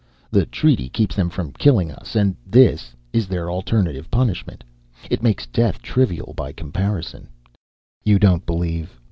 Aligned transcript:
The 0.31 0.47
treaty 0.47 0.89
keeps 0.89 1.15
them 1.15 1.29
from 1.29 1.51
killing 1.51 1.91
us 1.91 2.15
and 2.15 2.35
this 2.43 2.95
is 3.13 3.27
their 3.27 3.51
alternative 3.51 4.09
punishment. 4.09 4.63
It 5.11 5.21
makes 5.21 5.45
death 5.45 5.79
trivial 5.83 6.33
by 6.35 6.53
comparison.... 6.53 7.27
You 8.03 8.17
don't 8.17 8.43
believe. 8.43 8.97